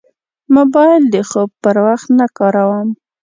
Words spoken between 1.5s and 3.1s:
پر وخت نه کاروم.